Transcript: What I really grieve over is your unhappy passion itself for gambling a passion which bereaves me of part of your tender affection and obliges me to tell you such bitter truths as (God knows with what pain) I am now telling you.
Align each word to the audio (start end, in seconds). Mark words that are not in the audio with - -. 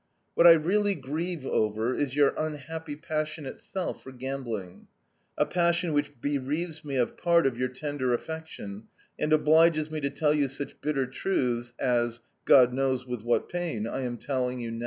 What 0.33 0.47
I 0.47 0.53
really 0.53 0.95
grieve 0.95 1.45
over 1.45 1.93
is 1.93 2.15
your 2.15 2.33
unhappy 2.35 2.95
passion 2.95 3.45
itself 3.45 4.01
for 4.01 4.11
gambling 4.11 4.87
a 5.37 5.45
passion 5.45 5.93
which 5.93 6.19
bereaves 6.19 6.83
me 6.83 6.95
of 6.95 7.15
part 7.17 7.45
of 7.45 7.55
your 7.55 7.67
tender 7.69 8.11
affection 8.11 8.87
and 9.19 9.31
obliges 9.31 9.91
me 9.91 9.99
to 9.99 10.09
tell 10.09 10.33
you 10.33 10.47
such 10.47 10.81
bitter 10.81 11.05
truths 11.05 11.73
as 11.77 12.19
(God 12.45 12.73
knows 12.73 13.05
with 13.05 13.21
what 13.21 13.47
pain) 13.47 13.85
I 13.85 14.01
am 14.01 14.13
now 14.13 14.19
telling 14.25 14.59
you. 14.59 14.79